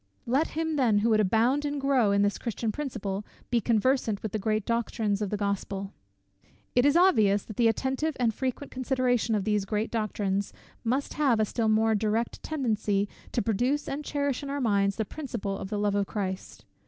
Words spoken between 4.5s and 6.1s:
doctrines of the Gospel.